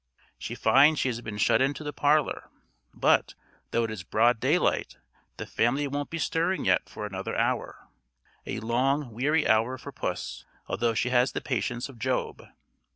She 0.39 0.55
finds 0.55 0.99
she 0.99 1.09
has 1.09 1.21
been 1.21 1.37
shut 1.37 1.61
into 1.61 1.83
the 1.83 1.93
parlour; 1.93 2.49
but, 2.91 3.35
though 3.69 3.83
it 3.83 3.91
is 3.91 4.01
broad 4.01 4.39
day 4.39 4.57
light, 4.57 4.97
the 5.37 5.45
family 5.45 5.87
won't 5.87 6.09
be 6.09 6.17
stirring 6.17 6.65
yet 6.65 6.89
for 6.89 7.05
another 7.05 7.37
hour. 7.37 7.87
A 8.47 8.59
long 8.61 9.11
weary 9.13 9.47
hour 9.47 9.77
for 9.77 9.91
puss, 9.91 10.43
although 10.65 10.95
she 10.95 11.09
has 11.11 11.33
the 11.33 11.39
patience 11.41 11.87
of 11.87 11.99
Job. 11.99 12.47